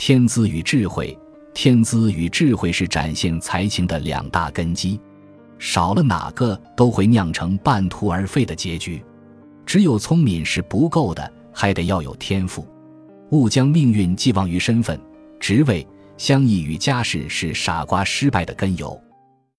[0.00, 1.14] 天资与智慧，
[1.52, 4.98] 天资与智慧是展现才情的两大根基，
[5.58, 9.04] 少了哪个都会酿成半途而废的结局。
[9.66, 12.66] 只有聪明是不够的，还得要有天赋。
[13.32, 14.98] 勿将命运寄望于身份、
[15.38, 15.86] 职位、
[16.16, 18.98] 相异与家世，是傻瓜失败的根由。